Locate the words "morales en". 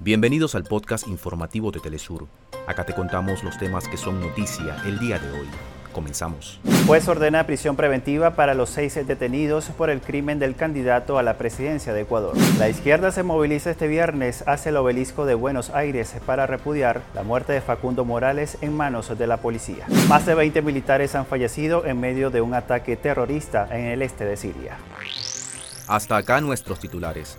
18.04-18.76